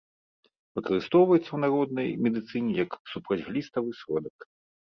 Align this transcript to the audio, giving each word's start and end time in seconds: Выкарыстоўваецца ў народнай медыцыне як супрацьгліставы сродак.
Выкарыстоўваецца 0.77 1.45
ў 1.53 1.59
народнай 1.65 2.09
медыцыне 2.23 2.71
як 2.83 2.91
супрацьгліставы 3.15 3.89
сродак. 4.01 4.37